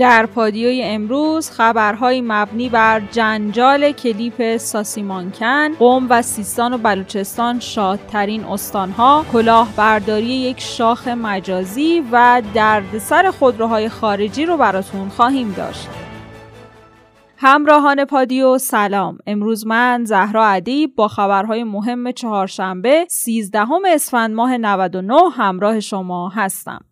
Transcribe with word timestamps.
در 0.00 0.26
پادیوی 0.26 0.82
امروز 0.82 1.50
خبرهای 1.50 2.20
مبنی 2.20 2.68
بر 2.68 3.00
جنجال 3.00 3.92
کلیپ 3.92 4.56
ساسیمانکن 4.56 5.74
قوم 5.74 6.06
و 6.10 6.22
سیستان 6.22 6.72
و 6.72 6.78
بلوچستان 6.78 7.60
شادترین 7.60 8.44
استانها 8.44 9.24
کلاهبرداری 9.32 10.26
یک 10.26 10.60
شاخ 10.60 11.08
مجازی 11.08 12.04
و 12.12 12.42
دردسر 12.54 13.30
خودروهای 13.30 13.88
خارجی 13.88 14.46
رو 14.46 14.56
براتون 14.56 15.08
خواهیم 15.08 15.54
داشت. 15.56 15.88
همراهان 17.36 18.04
پادیو 18.04 18.58
سلام. 18.58 19.18
امروز 19.26 19.66
من 19.66 20.04
زهرا 20.04 20.46
ادیب 20.46 20.94
با 20.96 21.08
خبرهای 21.08 21.64
مهم 21.64 22.12
چهارشنبه 22.12 23.06
13 23.08 23.66
اسفند 23.86 24.34
ماه 24.34 24.56
99 24.56 25.14
همراه 25.36 25.80
شما 25.80 26.28
هستم. 26.28 26.89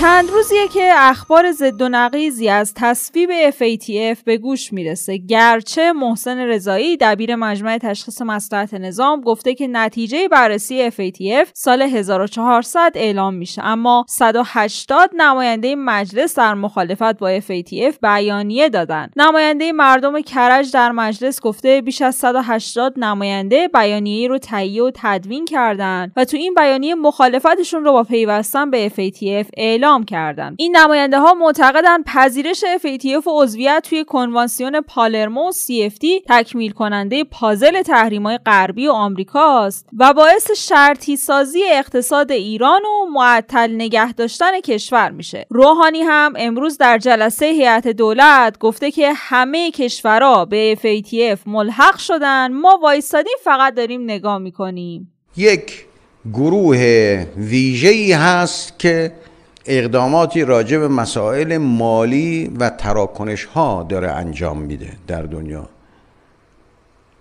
چند 0.00 0.30
روزیه 0.30 0.68
که 0.68 0.92
اخبار 0.96 1.52
ضد 1.52 1.82
و 1.82 1.88
نقیزی 1.88 2.48
از 2.48 2.74
تصویب 2.74 3.30
FATF 3.50 4.22
به 4.24 4.38
گوش 4.38 4.72
می‌رسه. 4.72 5.16
گرچه 5.16 5.92
محسن 5.92 6.38
رضایی 6.38 6.96
دبیر 6.96 7.36
مجمع 7.36 7.78
تشخیص 7.78 8.22
مصلحت 8.22 8.74
نظام 8.74 9.20
گفته 9.20 9.54
که 9.54 9.66
نتیجه 9.66 10.28
بررسی 10.28 10.90
FATF 10.90 11.48
سال 11.54 11.82
1400 11.82 12.92
اعلام 12.94 13.34
میشه. 13.34 13.64
اما 13.64 14.04
180 14.08 15.10
نماینده 15.16 15.74
مجلس 15.74 16.34
در 16.34 16.54
مخالفت 16.54 17.18
با 17.18 17.40
FATF 17.40 17.94
بیانیه 18.02 18.68
دادن. 18.68 19.10
نماینده 19.16 19.72
مردم 19.72 20.20
کرج 20.20 20.72
در 20.72 20.92
مجلس 20.92 21.40
گفته 21.40 21.80
بیش 21.80 22.02
از 22.02 22.14
180 22.14 22.94
نماینده 22.96 23.68
بیانیه 23.68 24.28
رو 24.28 24.38
تهیه 24.38 24.82
و 24.82 24.90
تدوین 24.94 25.44
کردن 25.44 26.12
و 26.16 26.24
تو 26.24 26.36
این 26.36 26.54
بیانیه 26.54 26.94
مخالفتشون 26.94 27.84
رو 27.84 27.92
با 27.92 28.02
پیوستن 28.02 28.70
به 28.70 28.88
FATF 28.88 29.46
اعلام 29.56 29.85
اعلام 29.86 30.04
کردند. 30.04 30.54
این 30.58 30.76
نماینده 30.76 31.18
ها 31.18 31.34
معتقدند 31.34 32.04
پذیرش 32.04 32.64
FATF 32.82 33.26
و 33.26 33.42
عضویت 33.42 33.86
توی 33.88 34.04
کنوانسیون 34.04 34.80
پالرمو 34.80 35.52
CFT 35.52 36.06
تکمیل 36.28 36.72
کننده 36.72 37.24
پازل 37.24 37.82
های 38.24 38.38
غربی 38.46 38.88
و 38.88 38.90
آمریکاست 38.90 39.88
و 39.98 40.12
باعث 40.12 40.50
شرطی 40.56 41.16
سازی 41.16 41.60
اقتصاد 41.72 42.32
ایران 42.32 42.82
و 42.82 43.10
معطل 43.12 43.74
نگه 43.74 44.12
داشتن 44.12 44.60
کشور 44.60 45.10
میشه. 45.10 45.46
روحانی 45.50 46.02
هم 46.02 46.32
امروز 46.36 46.78
در 46.78 46.98
جلسه 46.98 47.46
هیئت 47.46 47.88
دولت 47.88 48.58
گفته 48.58 48.90
که 48.90 49.12
همه 49.16 49.70
کشورها 49.70 50.44
به 50.44 50.78
FATF 50.82 51.38
ملحق 51.46 51.98
شدن. 51.98 52.52
ما 52.52 52.78
وایستادیم 52.82 53.36
فقط 53.44 53.74
داریم 53.74 54.02
نگاه 54.02 54.38
می‌کنیم. 54.38 55.12
یک 55.36 55.86
گروه 56.32 56.78
ویژه‌ای 57.36 58.12
هست 58.12 58.78
که 58.78 59.12
اقداماتی 59.66 60.44
راجع 60.44 60.78
به 60.78 60.88
مسائل 60.88 61.56
مالی 61.56 62.56
و 62.60 62.70
تراکنش 62.70 63.44
ها 63.44 63.86
داره 63.88 64.10
انجام 64.10 64.58
میده 64.58 64.92
در 65.06 65.22
دنیا. 65.22 65.68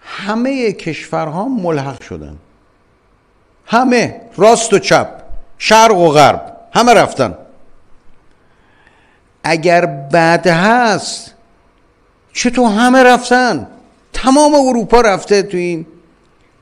همه 0.02 0.72
کشورها 0.72 1.48
ملحق 1.48 2.02
شدن. 2.02 2.38
همه 3.66 4.22
راست 4.38 4.74
و 4.74 4.80
چپ 4.80 5.08
شرق 5.58 5.98
و 5.98 6.10
غرب 6.10 6.58
همه 6.74 6.94
رفتن. 6.94 7.38
اگر 9.44 9.86
بد 9.86 10.48
هست 10.48 11.34
چطور 12.34 12.72
همه 12.72 13.04
رفتن؟ 13.04 13.68
تمام 14.14 14.54
اروپا 14.56 15.02
رفته 15.02 15.42
تو 15.42 15.58
این. 15.58 15.86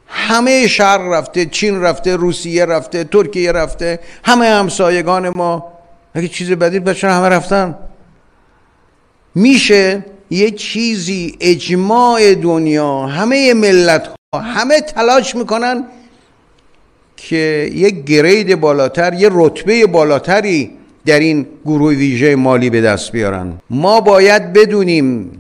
همه 0.08 0.68
شرق 0.68 1.02
رفته 1.02 1.46
چین 1.46 1.82
رفته 1.82 2.16
روسیه 2.16 2.66
رفته 2.66 3.04
ترکیه 3.04 3.52
رفته 3.52 4.00
همه 4.24 4.46
همسایگان 4.46 5.30
ما 5.30 5.73
اگه 6.14 6.28
چیز 6.28 6.52
بدی 6.52 6.80
بچه 6.80 7.10
همه 7.10 7.30
رفتن. 7.30 7.76
میشه 9.36 10.06
یه 10.30 10.52
چیزی 10.52 11.38
اجماع 11.40 12.36
دنیا 12.36 13.06
همه 13.06 13.54
ملت 13.54 14.10
ها 14.34 14.40
همه 14.40 14.82
تلاش 14.82 15.36
می‌کنن 15.36 15.86
که 17.18 17.70
یک 17.74 18.04
گرید 18.04 18.56
بالاتر 18.56 19.14
یه 19.14 19.30
رتبه 19.32 19.86
بالاتری 19.88 20.72
در 21.06 21.20
این 21.20 21.48
گروه 21.66 21.94
ویژه 21.94 22.36
مالی 22.36 22.70
به 22.70 22.82
دست 22.82 23.12
بیارن. 23.12 23.54
ما 23.70 24.02
باید 24.02 24.54
بدونیم 24.54 25.40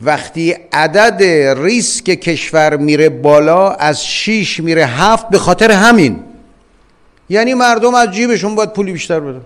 وقتی 0.00 0.56
عدد 0.72 1.22
ریسک 1.62 2.04
کشور 2.04 2.76
میره 2.76 3.08
بالا 3.08 3.70
از 3.70 4.06
6 4.06 4.60
میره 4.60 4.86
هفت 4.86 5.28
به 5.28 5.38
خاطر 5.38 5.70
همین. 5.70 6.20
یعنی 7.28 7.54
مردم 7.54 7.94
از 7.94 8.10
جیبشون 8.10 8.54
باید 8.54 8.72
پولی 8.72 8.92
بیشتر 8.92 9.20
بدن. 9.20 9.40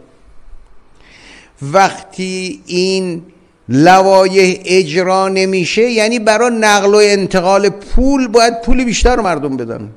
وقتی 1.62 2.60
این 2.66 3.22
لوایح 3.68 4.60
اجرا 4.64 5.28
نمیشه 5.28 5.90
یعنی 5.90 6.18
برای 6.18 6.50
نقل 6.60 6.94
و 6.94 7.00
انتقال 7.02 7.68
پول 7.68 8.28
باید 8.28 8.62
پول 8.62 8.84
بیشتر 8.84 9.20
مردم 9.20 9.56
بدن. 9.56 9.90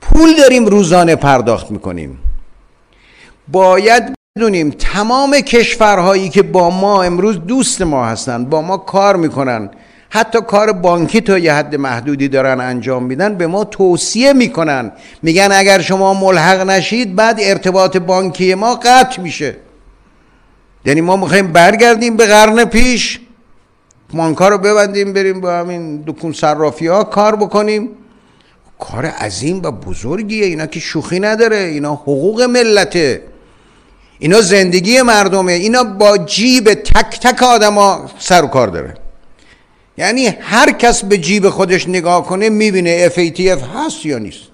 پول 0.00 0.36
داریم 0.36 0.66
روزانه 0.66 1.16
پرداخت 1.16 1.70
می‌کنیم. 1.70 2.18
باید 3.48 4.14
بدونیم 4.36 4.70
تمام 4.70 5.40
کشورهایی 5.40 6.28
که 6.28 6.42
با 6.42 6.70
ما 6.70 7.02
امروز 7.02 7.38
دوست 7.46 7.82
ما 7.82 8.06
هستن 8.06 8.44
با 8.44 8.62
ما 8.62 8.76
کار 8.76 9.16
می‌کنن 9.16 9.70
حتی 10.10 10.38
کار 10.40 10.72
بانکی 10.72 11.20
تا 11.20 11.38
یه 11.38 11.54
حد 11.54 11.76
محدودی 11.76 12.28
دارن 12.28 12.60
انجام 12.60 13.02
میدن 13.02 13.34
به 13.34 13.46
ما 13.46 13.64
توصیه 13.64 14.32
می‌کنن. 14.32 14.92
میگن 15.22 15.48
اگر 15.52 15.80
شما 15.80 16.14
ملحق 16.14 16.60
نشید 16.60 17.16
بعد 17.16 17.36
ارتباط 17.40 17.96
بانکی 17.96 18.54
ما 18.54 18.74
قطع 18.74 19.22
میشه. 19.22 19.56
یعنی 20.84 21.00
ما 21.00 21.16
می‌خوایم 21.16 21.52
برگردیم 21.52 22.16
به 22.16 22.26
قرن 22.26 22.64
پیش 22.64 23.20
مانکا 24.12 24.48
رو 24.48 24.58
ببندیم 24.58 25.12
بریم 25.12 25.40
با 25.40 25.52
همین 25.52 26.02
دکون 26.02 26.32
صرافی 26.32 26.86
ها 26.86 27.04
کار 27.04 27.36
بکنیم. 27.36 27.88
کار 28.78 29.06
عظیم 29.06 29.62
و 29.62 29.70
بزرگیه 29.70 30.44
اینا 30.44 30.66
که 30.66 30.80
شوخی 30.80 31.20
نداره 31.20 31.56
اینا 31.56 31.94
حقوق 31.94 32.42
ملته. 32.42 33.22
اینا 34.18 34.40
زندگی 34.40 35.02
مردمه 35.02 35.52
اینا 35.52 35.84
با 35.84 36.18
جیب 36.18 36.74
تک 36.74 37.20
تک 37.20 37.42
آدما 37.42 38.10
سر 38.18 38.44
و 38.44 38.46
کار 38.46 38.68
داره. 38.68 38.94
یعنی 39.98 40.26
هر 40.40 40.72
کس 40.72 41.04
به 41.04 41.18
جیب 41.18 41.48
خودش 41.48 41.88
نگاه 41.88 42.26
کنه 42.26 42.48
می‌بینه 42.48 43.08
FATF 43.08 43.62
هست 43.76 44.06
یا 44.06 44.18
نیست. 44.18 44.51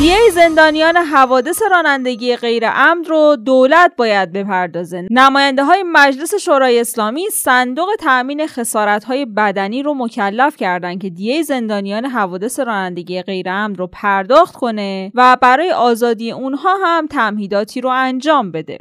دیه 0.00 0.30
زندانیان 0.32 0.96
حوادث 0.96 1.62
رانندگی 1.70 2.36
غیر 2.36 2.62
امن 2.66 3.04
رو 3.04 3.36
دولت 3.36 3.92
باید 3.96 4.32
بپردازه. 4.32 5.06
نماینده 5.10 5.64
های 5.64 5.84
مجلس 5.86 6.34
شورای 6.34 6.80
اسلامی 6.80 7.26
صندوق 7.30 7.88
تأمین 7.98 8.46
خسارت 8.46 9.04
های 9.04 9.26
بدنی 9.26 9.82
رو 9.82 9.94
مکلف 9.94 10.56
کردند 10.56 11.02
که 11.02 11.10
دیه 11.10 11.42
زندانیان 11.42 12.06
حوادث 12.06 12.60
رانندگی 12.60 13.22
غیر 13.22 13.48
امن 13.48 13.74
رو 13.74 13.86
پرداخت 13.86 14.54
کنه 14.54 15.12
و 15.14 15.36
برای 15.42 15.70
آزادی 15.72 16.32
اونها 16.32 16.76
هم 16.84 17.06
تمهیداتی 17.06 17.80
رو 17.80 17.90
انجام 17.90 18.52
بده. 18.52 18.78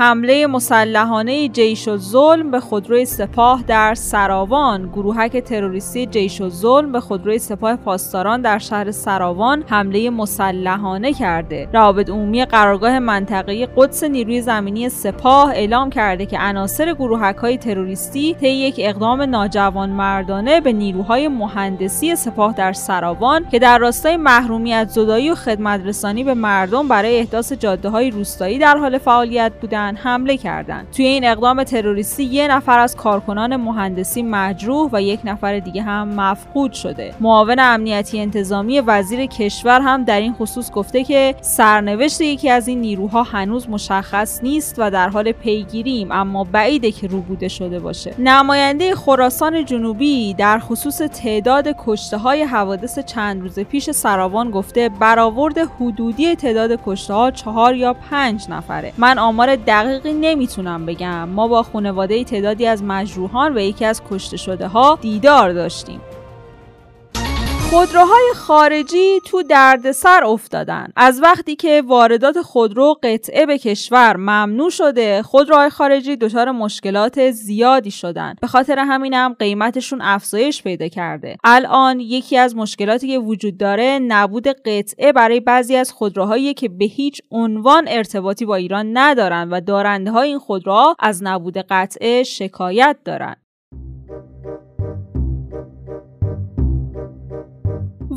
حمله 0.00 0.46
مسلحانه 0.46 1.48
جیش 1.48 1.88
و 1.88 1.96
ظلم 1.96 2.50
به 2.50 2.60
خودروی 2.60 3.04
سپاه 3.04 3.64
در 3.66 3.94
سراوان. 3.94 4.86
گروهک 4.86 5.36
تروریستی 5.36 6.06
جیش 6.06 6.40
و 6.40 6.48
ظلم 6.48 6.92
به 6.92 7.00
خودروی 7.00 7.38
سپاه 7.38 7.76
پاسداران 7.76 8.42
در 8.42 8.58
شهر 8.58 8.90
سراوان 8.90 9.64
حمله 9.68 10.10
مسلحانه 10.10 11.12
کرده. 11.12 11.68
روابط 11.72 12.10
عمومی 12.10 12.44
قرارگاه 12.44 12.98
منطقه 12.98 13.68
قدس 13.76 14.04
نیروی 14.04 14.40
زمینی 14.40 14.88
سپاه 14.88 15.50
اعلام 15.50 15.90
کرده 15.90 16.26
که 16.26 16.38
عناصر 16.38 16.94
گروهک 16.94 17.36
های 17.36 17.58
تروریستی 17.58 18.34
طی 18.34 18.48
یک 18.48 18.74
اقدام 18.78 19.22
ناجوان 19.22 19.90
مردانه 19.90 20.60
به 20.60 20.72
نیروهای 20.72 21.28
مهندسی 21.28 22.16
سپاه 22.16 22.54
در 22.54 22.72
سراوان 22.72 23.48
که 23.50 23.58
در 23.58 23.78
راستای 23.78 24.16
محرومیت 24.16 24.88
زدایی 24.88 25.30
و 25.30 25.34
خدمت 25.34 25.80
رسانی 25.84 26.24
به 26.24 26.34
مردم 26.34 26.88
برای 26.88 27.18
احداث 27.18 27.52
جاده 27.52 27.88
های 27.88 28.10
روستایی 28.10 28.58
در 28.58 28.76
حال 28.76 28.98
فعالیت 28.98 29.52
بودند. 29.60 29.89
حمله 29.96 30.36
کردند 30.36 30.90
توی 30.96 31.04
این 31.04 31.24
اقدام 31.24 31.64
تروریستی 31.64 32.24
یه 32.24 32.48
نفر 32.48 32.78
از 32.78 32.96
کارکنان 32.96 33.56
مهندسی 33.56 34.22
مجروح 34.22 34.90
و 34.92 35.02
یک 35.02 35.20
نفر 35.24 35.58
دیگه 35.58 35.82
هم 35.82 36.08
مفقود 36.08 36.72
شده. 36.72 37.14
معاون 37.20 37.58
امنیتی 37.58 38.20
انتظامی 38.20 38.80
وزیر 38.80 39.26
کشور 39.26 39.80
هم 39.80 40.04
در 40.04 40.20
این 40.20 40.32
خصوص 40.32 40.70
گفته 40.70 41.04
که 41.04 41.34
سرنوشت 41.40 42.20
یکی 42.20 42.50
از 42.50 42.68
این 42.68 42.80
نیروها 42.80 43.22
هنوز 43.22 43.68
مشخص 43.68 44.42
نیست 44.42 44.74
و 44.78 44.90
در 44.90 45.08
حال 45.08 45.32
پیگیریم 45.32 46.12
اما 46.12 46.44
بعیده 46.44 46.92
که 46.92 47.06
روبوده 47.06 47.48
شده 47.48 47.78
باشه. 47.78 48.14
نماینده 48.18 48.94
خراسان 48.94 49.64
جنوبی 49.64 50.34
در 50.34 50.58
خصوص 50.58 50.98
تعداد 50.98 51.74
کشته 51.78 52.16
های 52.16 52.42
حوادث 52.42 52.98
چند 52.98 53.42
روز 53.42 53.58
پیش 53.58 53.90
سراوان 53.90 54.50
گفته 54.50 54.88
برآورد 54.88 55.58
حدودی 55.58 56.36
تعداد 56.36 56.80
کشته 56.86 57.14
ها 57.14 57.30
چهار 57.30 57.74
یا 57.74 57.94
پنج 58.10 58.46
نفره. 58.48 58.92
من 58.98 59.18
آمار 59.18 59.56
دقیقی 59.84 60.12
نمی‌تونم 60.12 60.86
بگم. 60.86 61.28
ما 61.28 61.48
با 61.48 61.62
خانواده 61.62 62.24
تعدادی 62.24 62.66
از 62.66 62.82
مجروحان 62.82 63.56
و 63.56 63.60
یکی 63.60 63.84
از 63.84 64.02
کشته 64.10 64.36
شده 64.36 64.66
ها 64.66 64.98
دیدار 65.00 65.52
داشتیم. 65.52 66.00
خودروهای 67.70 68.32
خارجی 68.34 69.20
تو 69.26 69.42
دردسر 69.42 70.24
افتادن. 70.24 70.88
از 70.96 71.20
وقتی 71.22 71.56
که 71.56 71.82
واردات 71.86 72.40
خودرو 72.42 72.96
قطعه 73.02 73.46
به 73.46 73.58
کشور 73.58 74.16
ممنوع 74.16 74.70
شده 74.70 75.22
خودروهای 75.22 75.70
خارجی 75.70 76.16
دچار 76.16 76.50
مشکلات 76.50 77.30
زیادی 77.30 77.90
شدن. 77.90 78.34
به 78.40 78.46
خاطر 78.46 78.78
همینم 78.78 79.36
قیمتشون 79.38 80.00
افزایش 80.02 80.62
پیدا 80.62 80.88
کرده. 80.88 81.36
الان 81.44 82.00
یکی 82.00 82.36
از 82.36 82.56
مشکلاتی 82.56 83.08
که 83.08 83.18
وجود 83.18 83.58
داره 83.58 83.98
نبود 84.02 84.48
قطعه 84.48 85.12
برای 85.12 85.40
بعضی 85.40 85.76
از 85.76 85.92
خودروهایی 85.92 86.54
که 86.54 86.68
به 86.68 86.84
هیچ 86.84 87.20
عنوان 87.30 87.84
ارتباطی 87.88 88.44
با 88.44 88.54
ایران 88.54 88.90
ندارن 88.98 89.50
و 89.50 89.60
دارنده 89.60 90.10
های 90.10 90.28
این 90.28 90.38
خودروها 90.38 90.96
از 90.98 91.22
نبود 91.22 91.56
قطعه 91.58 92.22
شکایت 92.22 92.96
دارن. 93.04 93.36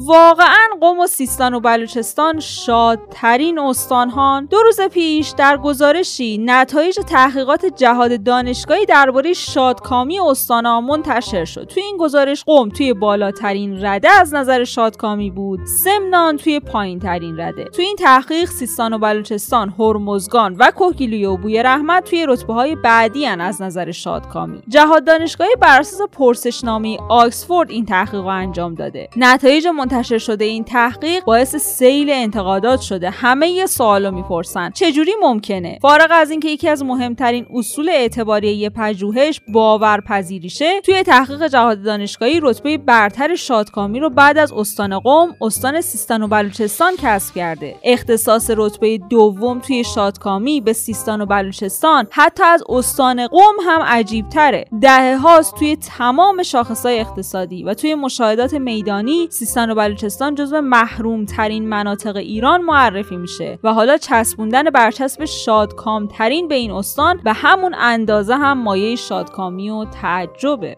واقعا 0.05 0.67
قوم 0.81 1.00
و 1.00 1.07
سیستان 1.07 1.53
و 1.53 1.59
بلوچستان 1.59 2.39
شادترین 2.39 3.59
استانهان. 3.59 4.45
دو 4.45 4.57
روز 4.63 4.81
پیش 4.81 5.29
در 5.38 5.57
گزارشی 5.57 6.38
نتایج 6.45 6.95
تحقیقات 6.95 7.65
جهاد 7.65 8.23
دانشگاهی 8.23 8.85
درباره 8.85 9.33
شادکامی 9.33 10.19
استانها 10.19 10.81
منتشر 10.81 11.45
شد. 11.45 11.63
توی 11.63 11.83
این 11.83 11.97
گزارش 11.97 12.44
قوم 12.44 12.69
توی 12.69 12.94
بالاترین 12.94 13.85
رده 13.85 14.09
از 14.09 14.33
نظر 14.33 14.63
شادکامی 14.63 15.31
بود 15.31 15.59
سمنان 15.83 16.38
توی 16.38 16.59
پایین 16.59 17.00
ترین 17.00 17.39
رده. 17.39 17.63
توی 17.63 17.85
این 17.85 17.95
تحقیق 17.95 18.50
سیستان 18.50 18.94
و 18.94 18.97
بلوچستان 18.97 19.73
هرمزگان 19.79 20.55
و 20.59 20.71
کوکیلوی 20.71 21.25
و 21.25 21.38
بوی 21.38 21.63
رحمت 21.63 22.03
توی 22.03 22.25
رتبه 22.25 22.53
های 22.53 22.75
بعدی 22.75 23.25
هن 23.25 23.41
از 23.41 23.61
نظر 23.61 23.91
شادکامی. 23.91 24.61
جهاد 24.67 25.05
دانشگاهی 25.05 25.55
بر 25.61 25.79
اساس 25.79 26.09
پرسشنامه 26.11 26.97
آکسفورد 27.09 27.71
این 27.71 27.85
تحقیق 27.85 28.25
انجام 28.25 28.75
داده. 28.75 29.09
نتایج 29.17 29.67
منتشر 29.67 29.93
شده 30.01 30.45
این 30.45 30.63
تحقیق 30.63 31.24
باعث 31.24 31.56
سیل 31.56 32.10
انتقادات 32.10 32.81
شده. 32.81 33.10
همه 33.10 33.50
یه 33.50 33.66
سوالو 33.66 34.12
می‌پرسن. 34.12 34.72
چجوری 34.72 35.12
ممکنه؟ 35.22 35.80
فارغ 35.81 36.07
از 36.12 36.31
اینکه 36.31 36.50
یکی 36.50 36.69
از 36.69 36.84
مهمترین 36.84 37.45
اصول 37.54 37.90
اعتباری 37.90 38.48
یه 38.48 38.69
پژوهش 38.69 39.42
باورپذیریشه 39.54 40.81
توی 40.81 41.04
تحقیق 41.04 41.48
جهاد 41.48 41.84
دانشگاهی 41.84 42.40
رتبه 42.44 42.78
برتر 42.78 43.36
شادکامی 43.36 44.00
رو 44.00 44.10
بعد 44.10 44.38
از 44.38 44.51
استان 44.51 45.00
قم 45.00 45.36
استان 45.42 45.81
سیستان 45.81 46.24
و 46.24 46.28
بلوچستان 46.28 46.94
کسب 46.98 47.36
کرده. 47.36 47.75
اختصاص 47.84 48.51
رتبه 48.57 48.98
دوم 48.98 49.60
توی 49.60 49.84
شادکامی 49.84 50.62
به 50.62 50.74
سیستان 50.74 51.22
و 51.22 51.25
بلوچستان 51.25 52.07
حتی 52.12 52.44
از 52.44 52.63
استان 52.69 53.28
قم 53.28 53.56
هم 53.68 53.81
عجیب 53.81 54.30
تره 54.30 54.66
دهه 54.81 55.18
هاست 55.18 55.56
توی 55.56 55.75
تمام 55.75 56.44
شاخصهای 56.44 57.00
اقتصادی 57.00 57.63
و 57.63 57.74
توی 57.74 57.96
مشاهدات 57.96 58.54
میدانی 58.54 59.28
سیستان 59.31 59.72
و 59.72 59.75
بلوچستان 59.83 60.35
جزو 60.35 60.62
محروم 60.62 61.25
ترین 61.25 61.69
مناطق 61.69 62.15
ایران 62.15 62.62
معرفی 62.62 63.18
میشه 63.18 63.59
و 63.63 63.74
حالا 63.74 63.97
چسبوندن 63.97 64.69
برچسب 64.69 65.25
شادکام 65.25 66.07
ترین 66.07 66.47
به 66.47 66.56
این 66.56 66.71
استان 66.71 67.18
به 67.24 67.33
همون 67.33 67.75
اندازه 67.80 68.35
هم 68.35 68.63
مایه 68.63 68.95
شادکامی 68.95 69.69
و 69.69 69.85
تعجبه. 69.85 70.77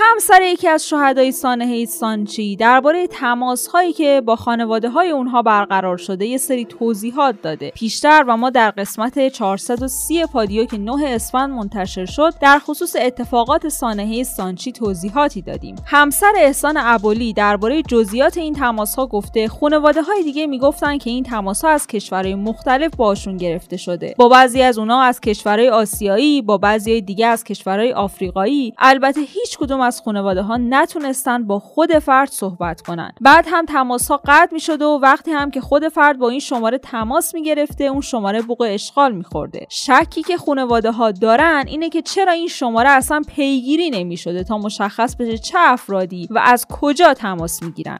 همسر 0.00 0.42
یکی 0.42 0.68
از 0.68 0.88
شهدای 0.88 1.32
سانحه 1.32 1.84
سانچی 1.84 2.56
درباره 2.56 3.06
تماس 3.06 3.66
هایی 3.66 3.92
که 3.92 4.22
با 4.24 4.36
خانواده 4.36 4.88
های 4.88 5.10
اونها 5.10 5.42
برقرار 5.42 5.96
شده 5.96 6.26
یه 6.26 6.38
سری 6.38 6.64
توضیحات 6.64 7.42
داده. 7.42 7.70
پیشتر 7.70 8.24
و 8.28 8.36
ما 8.36 8.50
در 8.50 8.70
قسمت 8.70 9.28
430 9.28 10.26
پادیو 10.26 10.64
که 10.64 10.78
9 10.78 10.92
اسفند 11.06 11.50
منتشر 11.50 12.04
شد 12.04 12.34
در 12.40 12.58
خصوص 12.58 12.96
اتفاقات 12.96 13.68
سانحه 13.68 14.22
سانچی 14.22 14.72
توضیحاتی 14.72 15.42
دادیم. 15.42 15.76
همسر 15.86 16.32
احسان 16.36 16.74
ابولی 16.76 17.32
درباره 17.32 17.82
جزئیات 17.82 18.38
این 18.38 18.54
تماس 18.54 18.94
ها 18.94 19.06
گفته 19.06 19.48
خانواده 19.48 20.02
های 20.02 20.22
دیگه 20.22 20.46
می‌گفتن 20.46 20.98
که 20.98 21.10
این 21.10 21.24
تماس 21.24 21.64
ها 21.64 21.70
از 21.70 21.86
کشورهای 21.86 22.34
مختلف 22.34 22.96
باشون 22.96 23.36
گرفته 23.36 23.76
شده. 23.76 24.14
با 24.18 24.28
بعضی 24.28 24.62
از 24.62 24.78
اونها 24.78 25.02
از 25.02 25.20
کشورهای 25.20 25.68
آسیایی 25.68 26.42
با 26.42 26.58
بعضی 26.58 27.00
دیگه 27.00 27.26
از 27.26 27.44
کشورهای 27.44 27.92
آفریقایی. 27.92 28.74
البته 28.78 29.20
هیچ 29.20 29.58
کدوم 29.58 29.87
از 29.88 30.00
خانواده 30.00 30.42
ها 30.42 30.56
نتونستن 30.56 31.46
با 31.46 31.58
خود 31.58 31.98
فرد 31.98 32.28
صحبت 32.28 32.80
کنن. 32.80 33.12
بعد 33.20 33.46
هم 33.48 33.64
تماس 33.64 34.10
ها 34.10 34.20
قطع 34.24 34.52
می‌شده 34.52 34.84
و 34.84 34.98
وقتی 35.02 35.30
هم 35.30 35.50
که 35.50 35.60
خود 35.60 35.88
فرد 35.88 36.18
با 36.18 36.28
این 36.28 36.40
شماره 36.40 36.78
تماس 36.78 37.34
می‌گرفته 37.34 37.84
اون 37.84 38.00
شماره 38.00 38.42
بوق 38.42 38.66
اشغال 38.68 39.12
میخورده. 39.12 39.66
شکی 39.70 40.22
که 40.22 40.36
خانواده 40.36 40.90
ها 40.90 41.10
دارن 41.10 41.64
اینه 41.66 41.88
که 41.88 42.02
چرا 42.02 42.32
این 42.32 42.48
شماره 42.48 42.90
اصلا 42.90 43.22
پیگیری 43.28 43.90
نمی‌شده 43.90 44.44
تا 44.44 44.58
مشخص 44.58 45.16
بشه 45.16 45.38
چه 45.38 45.58
افرادی 45.60 46.28
و 46.30 46.38
از 46.44 46.66
کجا 46.70 47.14
تماس 47.14 47.62
می‌گیرن. 47.62 47.98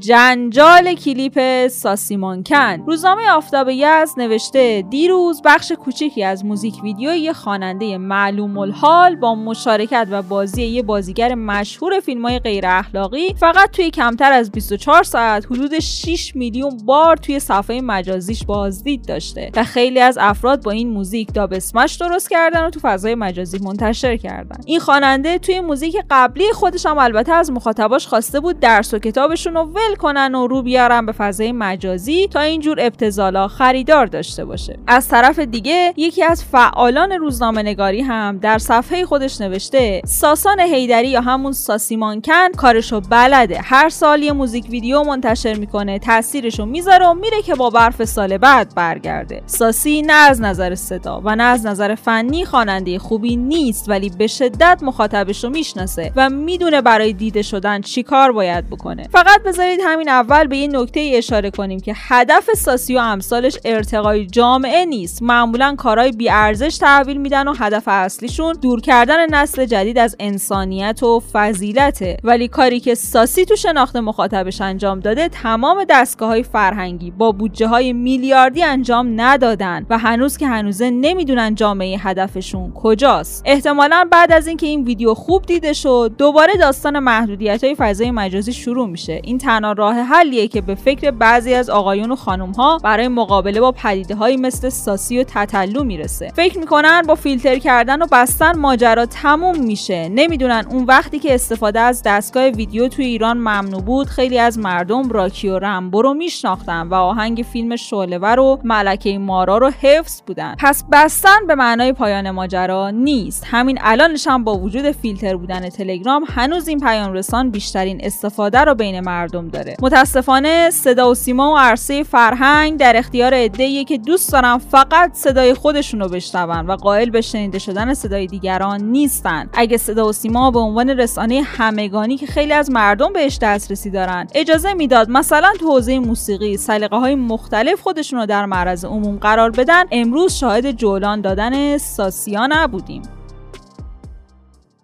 جنجال 0.00 0.94
کلیپ 0.94 1.68
ساسیمانکن. 1.68 2.82
روزنامه 2.86 3.30
آفتاب 3.30 3.68
یزد 3.68 4.20
نوشته 4.20 4.84
دیروز 4.90 5.42
بخش 5.44 5.72
کوچکی 5.72 6.24
از 6.24 6.44
موزیک 6.44 6.74
ویدیو 6.82 7.14
یه 7.14 7.32
خواننده 7.32 7.98
معلوم 7.98 8.58
الحال 8.58 9.16
با 9.16 9.34
مشارکت 9.34 10.08
و 10.10 10.22
بازی 10.22 10.62
یه 10.62 10.82
بازیگر 10.82 11.34
مشهور 11.34 12.00
فیلم 12.00 12.26
های 12.26 12.38
غیر 12.38 12.64
اخلاقی 12.66 13.34
فقط 13.34 13.70
توی 13.70 13.90
کمتر 13.90 14.32
از 14.32 14.50
24 14.50 15.02
ساعت 15.02 15.46
حدود 15.46 15.78
6 15.78 16.36
میلیون 16.36 16.76
بار 16.84 17.16
توی 17.16 17.40
صفحه 17.40 17.80
مجازیش 17.80 18.44
بازدید 18.44 19.04
داشته 19.06 19.50
و 19.56 19.64
خیلی 19.64 20.00
از 20.00 20.18
افراد 20.20 20.62
با 20.62 20.70
این 20.70 20.90
موزیک 20.90 21.34
داب 21.34 21.52
اسمش 21.52 21.94
درست 21.94 22.30
کردن 22.30 22.66
و 22.66 22.70
تو 22.70 22.80
فضای 22.80 23.14
مجازی 23.14 23.58
منتشر 23.58 24.16
کردن. 24.16 24.60
این 24.66 24.80
خواننده 24.80 25.38
توی 25.38 25.60
موزیک 25.60 25.96
قبلی 26.10 26.52
خودش 26.52 26.86
هم 26.86 26.98
البته 26.98 27.32
از 27.32 27.50
مخاطباش 27.50 28.06
خواسته 28.06 28.40
بود 28.40 28.60
درس 28.60 28.94
و 28.94 28.98
کتابشون 28.98 29.54
رو 29.54 29.64
کنن 29.96 30.34
و 30.34 30.46
رو 30.46 30.62
بیارن 30.62 31.06
به 31.06 31.12
فضای 31.12 31.52
مجازی 31.52 32.28
تا 32.28 32.40
اینجور 32.40 32.80
ابتزالا 32.80 33.48
خریدار 33.48 34.06
داشته 34.06 34.44
باشه. 34.44 34.78
از 34.86 35.08
طرف 35.08 35.38
دیگه 35.38 35.94
یکی 35.96 36.24
از 36.24 36.44
فعالان 36.44 37.12
روزنامه 37.12 37.62
نگاری 37.62 38.00
هم 38.00 38.38
در 38.38 38.58
صفحه 38.58 39.04
خودش 39.04 39.40
نوشته 39.40 40.02
ساسان 40.06 40.60
هیدری 40.60 41.08
یا 41.08 41.20
همون 41.20 41.52
ساسیمانکن 41.52 42.52
کارشو 42.56 43.00
بلده. 43.00 43.60
هر 43.64 43.88
سال 43.88 44.22
یه 44.22 44.32
موزیک 44.32 44.66
ویدیو 44.70 45.02
منتشر 45.02 45.54
می‌کنه 45.54 45.98
تاثیرشو 45.98 46.64
می‌ذاره 46.64 47.06
و 47.06 47.14
میره 47.14 47.42
که 47.42 47.54
با 47.54 47.70
برف 47.70 48.04
سال 48.04 48.38
بعد 48.38 48.74
برگرده. 48.74 49.42
ساسی 49.46 50.02
نه 50.02 50.12
از 50.12 50.40
نظر 50.40 50.74
صدا 50.74 51.20
و 51.24 51.36
نه 51.36 51.42
از 51.42 51.66
نظر 51.66 51.94
فنی 51.94 52.44
خواننده 52.44 52.98
خوبی 52.98 53.36
نیست 53.36 53.88
ولی 53.88 54.10
به 54.18 54.26
شدت 54.26 54.78
مخاطبش 54.82 55.44
رو 55.44 55.50
می‌شناسه 55.50 56.12
و 56.16 56.30
می‌دونه 56.30 56.80
برای 56.80 57.12
دیده 57.12 57.42
شدن 57.42 57.80
چیکار 57.80 58.32
باید 58.32 58.70
بکنه. 58.70 59.08
فقط 59.12 59.42
بذارید 59.42 59.79
همین 59.84 60.08
اول 60.08 60.46
به 60.46 60.56
یه 60.56 60.66
نکته 60.66 61.10
اشاره 61.14 61.50
کنیم 61.50 61.80
که 61.80 61.92
هدف 61.96 62.50
ساسی 62.56 62.96
و 62.96 62.98
امثالش 62.98 63.58
ارتقای 63.64 64.26
جامعه 64.26 64.84
نیست. 64.84 65.22
معمولا 65.22 65.74
کارهای 65.78 66.12
بیارزش 66.12 66.78
تحویل 66.78 67.16
میدن 67.16 67.48
و 67.48 67.54
هدف 67.54 67.84
اصلیشون 67.86 68.52
دور 68.62 68.80
کردن 68.80 69.34
نسل 69.34 69.64
جدید 69.64 69.98
از 69.98 70.16
انسانیت 70.20 71.02
و 71.02 71.22
فضیلته. 71.32 72.16
ولی 72.24 72.48
کاری 72.48 72.80
که 72.80 72.94
ساسی 72.94 73.44
تو 73.44 73.56
شناخت 73.56 73.96
مخاطبش 73.96 74.60
انجام 74.60 75.00
داده 75.00 75.28
تمام 75.28 75.84
دستگاه 75.88 76.28
های 76.28 76.42
فرهنگی 76.42 77.10
با 77.10 77.32
بودجه 77.32 77.66
های 77.66 77.92
میلیاردی 77.92 78.62
انجام 78.62 79.20
ندادن 79.20 79.86
و 79.90 79.98
هنوز 79.98 80.36
که 80.36 80.46
هنوزه 80.46 80.90
نمی‌دونن 80.90 81.54
جامعه 81.54 81.98
هدفشون 81.98 82.72
کجاست. 82.72 83.42
احتمالا 83.46 84.08
بعد 84.10 84.32
از 84.32 84.46
اینکه 84.46 84.66
این 84.66 84.84
ویدیو 84.84 85.14
خوب 85.14 85.46
دیده 85.46 85.72
شد 85.72 86.12
دوباره 86.18 86.54
داستان 86.54 86.98
محدودیت 86.98 87.64
های 87.64 87.74
فضای 87.74 88.10
مجازی 88.10 88.52
شروع 88.52 88.88
میشه. 88.88 89.20
این 89.24 89.38
تنها 89.38 89.69
راه 89.72 89.94
حلیه 89.94 90.48
که 90.48 90.60
به 90.60 90.74
فکر 90.74 91.10
بعضی 91.10 91.54
از 91.54 91.70
آقایون 91.70 92.10
و 92.10 92.16
خانم 92.16 92.52
ها 92.52 92.78
برای 92.78 93.08
مقابله 93.08 93.60
با 93.60 93.72
پدیده 93.72 94.14
هایی 94.14 94.36
مثل 94.36 94.68
ساسی 94.68 95.18
و 95.18 95.24
تتلو 95.24 95.84
می‌رسه. 95.84 96.32
فکر 96.36 96.58
می‌کنن 96.58 97.02
با 97.02 97.14
فیلتر 97.14 97.58
کردن 97.58 98.02
و 98.02 98.06
بستن 98.12 98.58
ماجرا 98.58 99.06
تموم 99.06 99.58
میشه. 99.58 100.08
نمی‌دونن 100.08 100.66
اون 100.70 100.84
وقتی 100.84 101.18
که 101.18 101.34
استفاده 101.34 101.80
از 101.80 102.02
دستگاه 102.02 102.48
ویدیو 102.48 102.88
توی 102.88 103.04
ایران 103.04 103.38
ممنوع 103.38 103.82
بود 103.82 104.06
خیلی 104.06 104.38
از 104.38 104.58
مردم 104.58 105.08
راکی 105.08 105.48
و 105.48 105.58
رمبو 105.58 106.02
رو 106.02 106.14
میشناختن 106.14 106.88
و 106.88 106.94
آهنگ 106.94 107.44
فیلم 107.52 107.76
شعلهور 107.76 108.40
و 108.40 108.58
ملکه 108.64 109.18
مارا 109.18 109.58
رو 109.58 109.70
حفظ 109.80 110.22
بودن. 110.26 110.54
پس 110.58 110.84
بستن 110.92 111.46
به 111.46 111.54
معنای 111.54 111.92
پایان 111.92 112.30
ماجرا 112.30 112.90
نیست. 112.90 113.46
همین 113.46 113.78
الانش 113.80 114.26
هم 114.26 114.44
با 114.44 114.54
وجود 114.58 114.90
فیلتر 114.90 115.36
بودن 115.36 115.68
تلگرام 115.68 116.24
هنوز 116.28 116.68
این 116.68 116.80
پیام 116.80 117.12
رسان 117.12 117.50
بیشترین 117.50 118.00
استفاده 118.02 118.60
رو 118.60 118.74
بین 118.74 119.00
مردم 119.00 119.48
داره. 119.48 119.59
داره. 119.62 119.76
متاسفانه 119.82 120.70
صدا 120.70 121.10
و 121.10 121.14
سیما 121.14 121.52
و 121.52 121.58
عرصه 121.58 122.02
فرهنگ 122.02 122.78
در 122.78 122.96
اختیار 122.96 123.34
عده‌ایه 123.34 123.84
که 123.84 123.98
دوست 123.98 124.32
دارن 124.32 124.58
فقط 124.58 125.14
صدای 125.14 125.54
خودشون 125.54 126.00
رو 126.00 126.08
بشنون 126.08 126.66
و 126.66 126.76
قائل 126.76 127.10
به 127.10 127.20
شنیده 127.20 127.58
شدن 127.58 127.94
صدای 127.94 128.26
دیگران 128.26 128.80
نیستن. 128.82 129.48
اگه 129.52 129.76
صدا 129.76 130.08
و 130.08 130.12
سیما 130.12 130.50
به 130.50 130.58
عنوان 130.58 130.90
رسانه 130.90 131.42
همگانی 131.42 132.16
که 132.16 132.26
خیلی 132.26 132.52
از 132.52 132.70
مردم 132.70 133.12
بهش 133.12 133.38
دسترسی 133.42 133.90
دارن 133.90 134.26
اجازه 134.34 134.72
می‌داد 134.72 135.10
مثلا 135.10 135.52
تو 135.60 135.66
حوزه 135.70 135.98
موسیقی 135.98 136.56
سلیقه 136.56 136.96
های 136.96 137.14
مختلف 137.14 137.80
خودشون 137.80 138.18
رو 138.18 138.26
در 138.26 138.46
معرض 138.46 138.84
عموم 138.84 139.18
قرار 139.18 139.50
بدن 139.50 139.84
امروز 139.90 140.32
شاهد 140.32 140.72
جولان 140.72 141.20
دادن 141.20 141.78
ساسیا 141.78 142.46
نبودیم. 142.50 143.02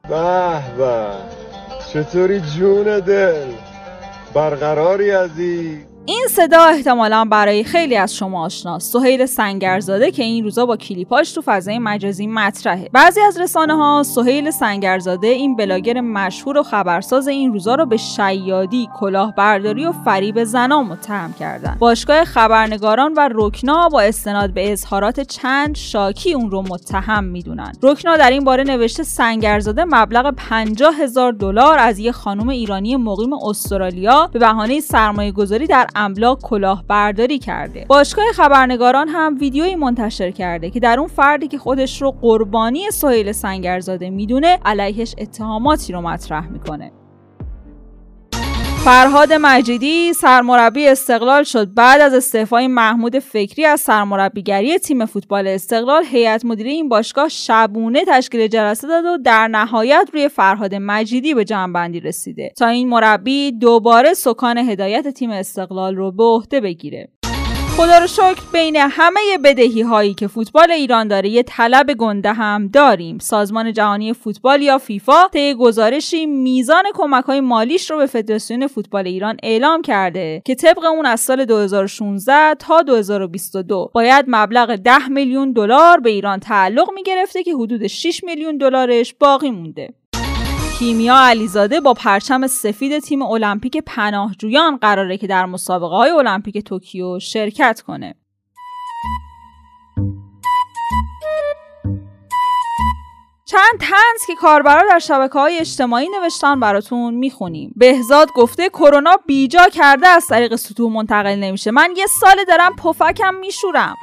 به 0.09 0.61
به 0.79 1.07
چطوری 1.93 2.41
جون 2.41 3.01
دل؟ 3.01 3.47
برقراری 4.37 5.11
عزیز. 5.11 5.79
این 5.79 5.96
صدا 6.37 6.65
احتمالا 6.65 7.25
برای 7.25 7.65
خیلی 7.65 7.97
از 7.97 8.17
شما 8.17 8.45
آشناست. 8.45 8.93
سهیل 8.93 9.27
سنگرزاده 9.27 10.11
که 10.11 10.23
این 10.23 10.45
روزا 10.45 10.67
با 10.67 10.77
کلیپاش 10.77 11.33
تو 11.33 11.43
فضای 11.45 11.79
مجازی 11.79 12.27
مطرحه. 12.27 12.89
بعضی 12.93 13.21
از 13.21 13.41
رسانه 13.41 13.77
ها 13.77 14.03
سهیل 14.03 14.51
سنگرزاده 14.51 15.27
این 15.27 15.57
بلاگر 15.57 16.01
مشهور 16.01 16.59
و 16.59 16.63
خبرساز 16.63 17.29
این 17.29 17.53
روزا 17.53 17.75
رو 17.75 17.87
به 17.87 17.97
شیادی 17.97 18.89
کلاهبرداری 19.01 19.87
و 19.87 19.93
فریب 19.93 20.45
زنا 20.45 20.83
متهم 20.83 21.33
کردن. 21.33 21.77
باشگاه 21.79 22.25
خبرنگاران 22.25 23.13
و 23.17 23.29
رکنا 23.33 23.89
با 23.89 24.01
استناد 24.01 24.55
به 24.55 24.73
اظهارات 24.73 25.21
چند 25.21 25.77
شاکی 25.77 26.35
اون 26.35 26.51
رو 26.51 26.63
متهم 26.63 27.25
می‌دونن. 27.25 27.73
رکنا 27.83 28.17
در 28.17 28.31
این 28.31 28.45
باره 28.45 28.65
نوشته 28.65 29.03
سنگرزاده 29.03 29.85
مبلغ 29.85 30.31
50 30.31 30.95
هزار 30.95 31.33
دلار 31.33 31.79
از 31.79 31.99
یک 31.99 32.11
خانم 32.11 32.49
ایرانی 32.49 32.97
مقیم 32.97 33.33
استرالیا 33.33 34.31
به 34.33 34.39
بهانه 34.39 34.81
سرمایه 34.81 35.33
گذاری 35.33 35.67
در 35.67 35.87
املاک 35.97 36.39
کلاهبرداری 36.43 37.39
کرده. 37.39 37.85
باشگاه 37.89 38.25
خبرنگاران 38.35 39.09
هم 39.09 39.37
ویدیویی 39.41 39.75
منتشر 39.75 40.31
کرده 40.31 40.71
که 40.71 40.81
در 40.81 40.99
اون 40.99 41.09
فردی 41.09 41.49
که 41.49 41.59
خودش 41.59 42.03
رو 42.03 42.11
قربانی 42.11 42.91
سهیل 42.91 43.33
سنگرزاده 43.33 44.11
می‌دونه 44.11 44.59
علیهش 44.65 45.15
اتهاماتی 45.19 45.93
رو 45.93 46.01
مطرح 46.01 46.49
می‌کنه. 46.49 46.93
فرهاد 48.87 49.33
مجیدی 49.33 50.13
سرمربی 50.13 50.87
استقلال 50.87 51.43
شد. 51.43 51.75
بعد 51.75 52.01
از 52.01 52.15
استعفای 52.15 52.67
محمود 52.67 53.19
فکری 53.19 53.65
از 53.65 53.81
سرمربیگری 53.81 54.79
تیم 54.79 55.07
فوتبال 55.07 55.47
استقلال 55.47 56.05
هیئت 56.05 56.45
مدیره 56.45 56.71
این 56.71 56.89
باشگاه 56.89 57.29
شبونه 57.29 58.05
تشکیل 58.09 58.47
جلسه 58.47 58.89
داد 58.89 59.05
و 59.05 59.19
در 59.25 59.49
نهایت 59.49 60.11
روی 60.13 60.29
فرهاد 60.29 60.75
مجیدی 60.75 61.35
به 61.35 61.45
جمعبندی 61.45 62.01
رسیده. 62.01 62.53
تا 62.57 62.67
این 62.67 62.89
مربی 62.89 63.53
دوباره 63.53 64.15
سکان 64.15 64.59
هدایت 64.59 65.09
تیم 65.09 65.31
استقلال 65.31 65.97
رو 65.97 66.13
به 66.13 66.25
عهده 66.25 66.61
بگیره. 66.61 67.09
خدا 67.77 67.99
رو 67.99 68.07
شکر 68.07 68.43
بین 68.53 68.77
همه 68.77 69.21
بدهی 69.45 69.83
هایی 69.83 70.15
که 70.15 70.27
فوتبال 70.27 70.71
ایران 70.71 71.09
داره 71.09 71.29
یه 71.29 71.43
طلب 71.43 71.95
گنده 71.95 72.33
هم 72.33 72.69
داریم. 72.69 73.19
سازمان 73.19 73.73
جهانی 73.73 74.13
فوتبال 74.13 74.63
یا 74.63 74.79
فیفا 74.79 75.29
طی 75.33 75.55
گزارشی 75.55 76.27
میزان 76.27 76.85
کمک 76.95 77.25
های 77.25 77.41
مالیش 77.41 77.91
رو 77.91 77.97
به 77.97 78.07
فدراسیون 78.07 78.67
فوتبال 78.67 79.07
ایران 79.07 79.37
اعلام 79.43 79.83
کرده 79.83 80.43
که 80.45 80.55
طبق 80.55 80.85
اون 80.85 81.07
از 81.07 81.21
سال 81.21 81.45
2016 81.45 82.55
تا 82.55 82.83
2022 82.83 83.91
باید 83.95 84.25
مبلغ 84.29 84.77
10 84.77 85.09
میلیون 85.09 85.53
دلار 85.53 86.01
به 86.01 86.11
ایران 86.11 86.41
تعلق 86.41 86.91
می 86.95 87.03
گرفته 87.03 87.43
که 87.43 87.55
حدود 87.55 87.87
6 87.87 88.25
میلیون 88.25 88.57
دلارش 88.57 89.15
باقی 89.15 89.51
مونده. 89.51 89.95
کیمیا 90.79 91.17
علیزاده 91.17 91.81
با 91.81 91.95
پرچم 91.95 92.47
سفید 92.47 92.99
تیم 92.99 93.23
المپیک 93.23 93.77
پناهجویان 93.87 94.77
قراره 94.77 95.19
که 95.19 95.27
در 95.27 95.47
مسابقه 95.47 95.95
های 95.95 96.11
المپیک 96.11 96.59
توکیو 96.59 97.19
شرکت 97.19 97.83
کنه. 97.87 98.15
چند 103.45 103.81
تنز 103.81 104.27
که 104.27 104.35
کاربرا 104.35 104.83
در 104.91 104.99
شبکه 104.99 105.39
های 105.39 105.59
اجتماعی 105.59 106.09
نوشتن 106.09 106.61
براتون 106.61 107.15
می‌خونیم. 107.15 107.73
بهزاد 107.77 108.33
گفته 108.33 108.69
کرونا 108.69 109.17
بیجا 109.27 109.69
کرده 109.69 110.09
از 110.09 110.27
طریق 110.27 110.57
سطوح 110.57 110.93
منتقل 110.93 111.35
نمیشه. 111.35 111.71
من 111.71 111.95
یه 111.97 112.07
سال 112.07 112.37
دارم 112.49 112.77
پفکم 112.77 113.35
میشورم. 113.35 113.95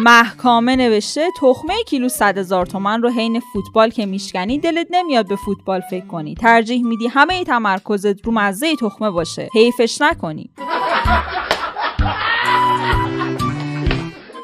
محکامه 0.00 0.76
نوشته 0.76 1.30
تخمه 1.40 1.74
کیلو 1.86 2.08
صد 2.08 2.38
هزار 2.38 2.66
تومن 2.66 3.02
رو 3.02 3.10
حین 3.10 3.40
فوتبال 3.40 3.90
که 3.90 4.06
میشکنی 4.06 4.58
دلت 4.58 4.86
نمیاد 4.90 5.28
به 5.28 5.36
فوتبال 5.36 5.80
فکر 5.90 6.06
کنی. 6.06 6.34
ترجیح 6.34 6.84
میدی 6.84 7.06
همه 7.06 7.44
تمرکزت 7.44 8.26
رو 8.26 8.32
مزه 8.32 8.76
تخمه 8.76 9.10
باشه. 9.10 9.48
حیفش 9.54 10.00
نکنی. 10.00 10.50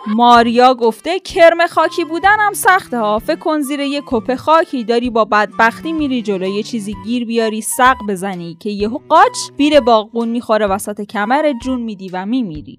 ماریا 0.07 0.75
گفته 0.75 1.21
کرم 1.21 1.67
خاکی 1.67 2.05
بودن 2.05 2.37
هم 2.41 2.53
سخته 2.53 2.99
ها. 2.99 3.19
فکر 3.19 3.39
کن 3.39 3.61
زیر 3.61 3.81
یه 3.81 4.03
کپه 4.07 4.37
خاکی 4.37 4.85
داری 4.85 5.11
با 5.11 5.25
بدبختی 5.25 5.93
میری 5.93 6.23
جلو. 6.23 6.47
یه 6.47 6.63
چیزی 6.63 6.95
گیر 7.05 7.25
بیاری 7.25 7.61
سق 7.61 7.97
بزنی 8.09 8.57
که 8.61 8.71
یهو 8.71 8.99
قاچ 9.09 9.37
بیل 9.57 9.81
باغبون 9.81 10.29
می‌خوره 10.29 10.67
وسط 10.67 11.01
کمر 11.01 11.53
جون 11.65 11.81
میدی 11.81 12.09
و 12.09 12.27
میمیری. 12.27 12.79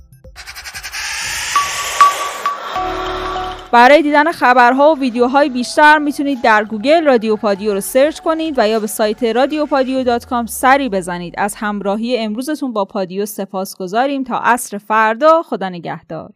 برای 3.71 4.01
دیدن 4.01 4.31
خبرها 4.31 4.93
و 4.93 4.99
ویدیوهای 4.99 5.49
بیشتر 5.49 5.97
می‌تونید 5.97 6.41
در 6.41 6.63
گوگل 6.63 7.05
رادیو 7.05 7.35
پادیو 7.35 7.73
رو 7.73 7.81
سرچ 7.81 8.19
کنید 8.19 8.55
و 8.57 8.67
یا 8.67 8.79
به 8.79 8.87
سایت 8.87 9.23
رادیو 9.23 9.65
پادیو 9.65 10.19
سری 10.45 10.89
بزنید. 10.89 11.33
از 11.37 11.55
همراهی 11.55 12.17
امروزتون 12.17 12.73
با 12.73 12.85
پادیو 12.85 13.25
سپاس 13.25 13.77
گذاریم 13.77 14.23
تا 14.23 14.39
عصر 14.39 14.77
فردا 14.77 15.43
خدا 15.43 15.69
نگهدار. 15.69 16.31